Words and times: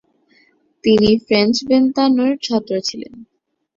তিনি 0.83 1.09
ফ্রেন্জ 1.25 1.53
বেনতানোর 1.67 2.33
ছাত্র 2.45 2.73
ছিলেন। 2.87 3.13